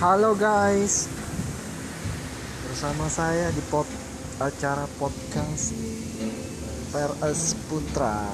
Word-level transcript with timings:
Halo 0.00 0.32
guys. 0.32 1.12
Bersama 2.64 3.04
saya 3.12 3.52
di 3.52 3.60
pod 3.68 3.84
acara 4.40 4.88
podcast 4.96 5.76
PRS 6.88 7.52
Putra. 7.68 8.24